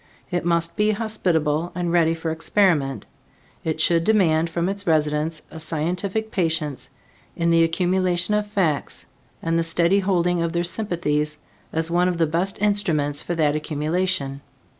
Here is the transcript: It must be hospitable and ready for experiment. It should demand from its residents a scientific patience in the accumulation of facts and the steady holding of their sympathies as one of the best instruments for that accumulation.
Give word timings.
It 0.31 0.43
must 0.43 0.75
be 0.77 0.89
hospitable 0.93 1.71
and 1.75 1.91
ready 1.91 2.15
for 2.15 2.31
experiment. 2.31 3.05
It 3.63 3.79
should 3.79 4.03
demand 4.03 4.49
from 4.49 4.67
its 4.67 4.87
residents 4.87 5.43
a 5.51 5.59
scientific 5.59 6.31
patience 6.31 6.89
in 7.35 7.51
the 7.51 7.63
accumulation 7.63 8.33
of 8.33 8.47
facts 8.47 9.05
and 9.43 9.59
the 9.59 9.63
steady 9.63 9.99
holding 9.99 10.41
of 10.41 10.53
their 10.53 10.63
sympathies 10.63 11.37
as 11.71 11.91
one 11.91 12.07
of 12.07 12.17
the 12.17 12.25
best 12.25 12.59
instruments 12.63 13.21
for 13.21 13.35
that 13.35 13.55
accumulation. 13.55 14.41